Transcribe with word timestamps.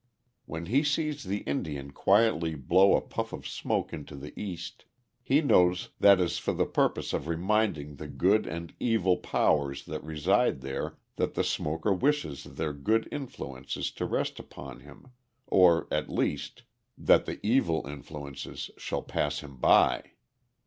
When 0.47 0.65
he 0.65 0.81
sees 0.83 1.25
the 1.25 1.41
Indian 1.41 1.91
quietly 1.91 2.55
blow 2.55 2.95
a 2.95 3.01
puff 3.01 3.31
of 3.33 3.47
smoke 3.47 3.91
to 3.91 4.15
the 4.15 4.33
East, 4.35 4.85
he 5.21 5.41
knows 5.41 5.89
that 5.99 6.19
is 6.19 6.39
for 6.39 6.53
the 6.53 6.65
purpose 6.65 7.13
of 7.13 7.27
reminding 7.27 7.97
the 7.97 8.07
good 8.07 8.47
and 8.47 8.73
evil 8.79 9.17
powers 9.17 9.85
that 9.85 10.03
reside 10.03 10.61
there 10.61 10.97
that 11.17 11.35
the 11.35 11.43
smoker 11.43 11.93
wishes 11.93 12.45
their 12.45 12.73
good 12.73 13.09
influences 13.11 13.91
to 13.91 14.07
rest 14.07 14.39
upon 14.39 14.79
him, 14.79 15.09
or, 15.45 15.87
at 15.91 16.09
least, 16.09 16.63
that 16.97 17.27
the 17.27 17.39
evil 17.45 17.85
influences 17.85 18.71
shall 18.79 19.03
pass 19.03 19.41
him 19.41 19.57
by. 19.57 20.13